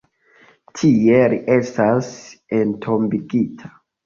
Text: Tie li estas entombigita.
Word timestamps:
Tie 0.79 1.19
li 1.33 1.37
estas 1.57 2.09
entombigita. 2.63 3.73